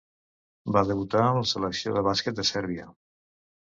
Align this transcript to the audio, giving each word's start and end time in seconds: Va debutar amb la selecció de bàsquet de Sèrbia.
Va 0.77 0.83
debutar 0.93 1.23
amb 1.27 1.39
la 1.43 1.53
selecció 1.53 1.97
de 2.01 2.07
bàsquet 2.11 2.43
de 2.43 2.51
Sèrbia. 2.55 2.93